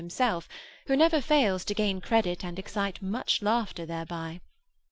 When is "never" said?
0.95-1.21